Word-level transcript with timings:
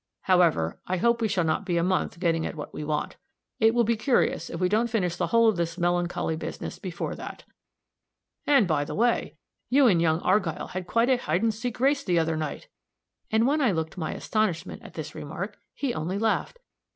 However, 0.21 0.79
I 0.87 0.97
hope 0.97 1.21
we 1.21 1.27
shall 1.27 1.43
not 1.43 1.63
be 1.63 1.77
a 1.77 1.83
month 1.83 2.19
getting 2.19 2.43
at 2.43 2.55
what 2.55 2.73
we 2.73 2.83
want. 2.83 3.17
It 3.59 3.75
will 3.75 3.83
be 3.83 3.95
curious 3.95 4.49
if 4.49 4.59
we 4.59 4.67
don't 4.67 4.89
finish 4.89 5.15
the 5.15 5.27
whole 5.27 5.47
of 5.47 5.57
this 5.57 5.77
melancholy 5.77 6.35
business 6.35 6.79
before 6.79 7.13
that. 7.13 7.43
And, 8.47 8.67
by 8.67 8.83
the 8.83 8.95
way, 8.95 9.35
you 9.69 9.85
and 9.85 10.01
young 10.01 10.19
Argyll 10.21 10.69
had 10.69 10.87
quite 10.87 11.09
a 11.11 11.17
hide 11.17 11.43
and 11.43 11.53
seek 11.53 11.79
race 11.79 12.03
the 12.03 12.17
other 12.17 12.35
night!" 12.35 12.67
and 13.29 13.45
when 13.45 13.61
I 13.61 13.71
looked 13.73 13.95
my 13.95 14.13
astonishment 14.15 14.81
at 14.81 14.95
this 14.95 15.13
remark, 15.13 15.59
he 15.75 15.93
only 15.93 16.17
laughed. 16.17 16.57